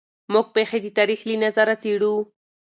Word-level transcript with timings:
موږ 0.33 0.47
پېښې 0.55 0.79
د 0.83 0.87
تاریخ 0.97 1.19
له 1.29 1.35
نظره 1.43 1.75
څېړو. 1.83 2.15